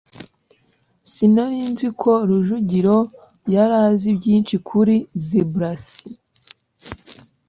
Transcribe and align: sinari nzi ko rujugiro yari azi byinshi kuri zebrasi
sinari 1.11 1.59
nzi 1.71 1.87
ko 2.01 2.11
rujugiro 2.27 2.97
yari 3.53 3.75
azi 3.87 4.09
byinshi 4.17 4.55
kuri 4.67 4.95
zebrasi 5.25 6.07